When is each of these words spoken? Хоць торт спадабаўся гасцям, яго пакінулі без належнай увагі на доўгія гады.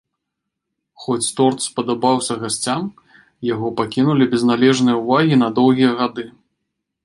Хоць 1.03 1.33
торт 1.39 1.59
спадабаўся 1.65 2.33
гасцям, 2.45 2.83
яго 3.53 3.67
пакінулі 3.83 4.23
без 4.35 4.49
належнай 4.55 5.01
увагі 5.05 5.35
на 5.47 5.55
доўгія 5.61 5.91
гады. 6.05 6.23